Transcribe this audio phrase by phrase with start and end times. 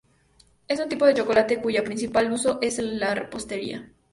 [0.67, 3.93] Es un tipo de chocolate cuyo principal uso es en la repostería.